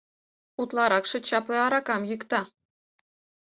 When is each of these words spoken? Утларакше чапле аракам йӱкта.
Утларакше 0.61 1.17
чапле 1.27 1.57
аракам 1.65 2.01
йӱкта. 2.09 2.41